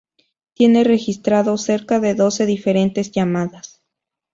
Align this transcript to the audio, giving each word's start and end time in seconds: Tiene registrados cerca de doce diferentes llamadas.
Tiene 0.55 0.83
registrados 0.83 1.61
cerca 1.61 1.99
de 1.99 2.15
doce 2.15 2.47
diferentes 2.47 3.11
llamadas. 3.11 3.83